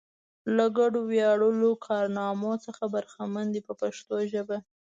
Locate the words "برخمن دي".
2.95-3.61